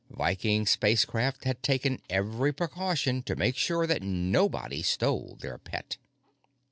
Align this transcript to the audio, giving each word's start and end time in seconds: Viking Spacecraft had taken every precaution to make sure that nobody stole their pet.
Viking 0.09 0.65
Spacecraft 0.65 1.43
had 1.43 1.61
taken 1.61 2.01
every 2.09 2.51
precaution 2.51 3.21
to 3.21 3.35
make 3.35 3.55
sure 3.55 3.85
that 3.85 4.01
nobody 4.01 4.81
stole 4.81 5.37
their 5.39 5.59
pet. 5.59 5.97